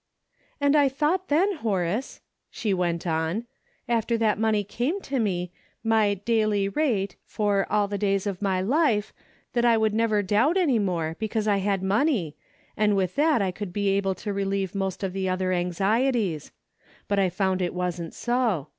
"And 0.59 0.75
I 0.75 0.89
thought 0.89 1.27
then, 1.27 1.57
Horace," 1.57 2.21
she 2.49 2.73
went 2.73 3.03
348 3.03 3.07
DAILY 3.11 3.35
RATE:' 3.35 3.85
on,'' 3.87 3.95
after 3.97 4.17
that 4.17 4.39
money 4.39 4.63
came 4.63 4.99
to 5.01 5.19
me, 5.19 5.51
my' 5.83 6.13
daily 6.25 6.67
rate' 6.67 7.17
for' 7.27 7.67
all 7.71 7.87
the 7.87 7.99
days 7.99 8.25
of 8.25 8.41
my 8.41 8.61
life,' 8.61 9.13
that 9.53 9.63
I 9.63 9.77
would 9.77 9.93
never 9.93 10.23
doubt 10.23 10.57
any 10.57 10.79
more 10.79 11.15
because 11.19 11.47
I 11.47 11.57
had 11.57 11.83
money, 11.83 12.35
and 12.75 12.95
with 12.95 13.13
that 13.13 13.43
I 13.43 13.53
would 13.59 13.71
be 13.71 13.89
able 13.89 14.15
to 14.15 14.33
relieve 14.33 14.73
most 14.73 15.03
of 15.03 15.13
the 15.13 15.29
other 15.29 15.51
anxieties. 15.51 16.51
But 17.07 17.19
I 17.19 17.29
found 17.29 17.61
it 17.61 17.75
wasn't 17.75 18.15
so. 18.15 18.69